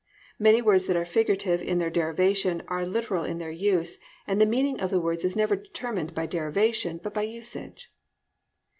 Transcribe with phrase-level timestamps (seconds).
[0.39, 4.47] Many words that are figurative in their derivation are literal in their use, and the
[4.47, 7.93] meaning of words is never determined by derivation, but by usage.